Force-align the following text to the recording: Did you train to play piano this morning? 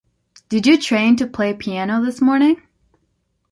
Did 0.49 0.65
you 0.65 0.81
train 0.81 1.15
to 1.17 1.27
play 1.27 1.53
piano 1.53 2.03
this 2.03 2.21
morning? 2.21 2.59